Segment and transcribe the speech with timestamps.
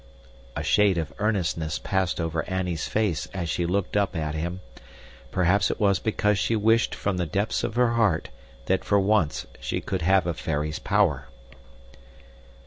[0.55, 4.61] A shade of earnestness passed over Annie's face as she looked up at him;
[5.29, 8.29] perhaps it was because she wished from the depths of her heart
[8.65, 11.27] that for once she could have a fairy's power.